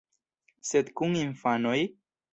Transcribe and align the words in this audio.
Sed 0.69 0.89
kun 1.01 1.13
infanoj? 1.21 1.79